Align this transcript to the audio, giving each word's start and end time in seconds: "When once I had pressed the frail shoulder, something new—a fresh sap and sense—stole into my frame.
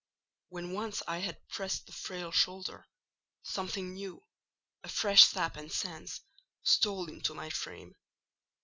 "When 0.49 0.71
once 0.71 1.03
I 1.07 1.19
had 1.19 1.47
pressed 1.49 1.85
the 1.85 1.91
frail 1.91 2.31
shoulder, 2.31 2.87
something 3.43 3.93
new—a 3.93 4.89
fresh 4.89 5.25
sap 5.25 5.55
and 5.57 5.71
sense—stole 5.71 7.07
into 7.07 7.35
my 7.35 7.51
frame. 7.51 7.93